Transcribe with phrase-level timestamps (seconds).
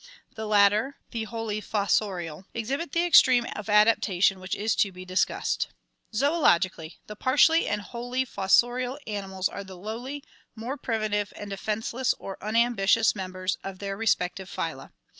[0.33, 5.67] The latter, the wholly fossorial, exhibit the extreme of adaptation which is to be discussed.
[6.11, 6.15] Zodlogic,—
[6.73, 10.23] Zoologically, the partially and wholly fossorial ani mals are the lowly,
[10.55, 14.91] more primitive and defenseless or unambitious members of their respective phvla.